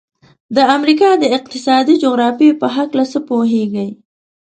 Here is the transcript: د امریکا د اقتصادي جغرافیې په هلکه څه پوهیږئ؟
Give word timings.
د 0.55 0.57
امریکا 0.75 1.09
د 1.17 1.23
اقتصادي 1.37 1.95
جغرافیې 2.03 2.51
په 2.61 2.67
هلکه 2.75 3.03
څه 3.11 3.19
پوهیږئ؟ 3.29 3.89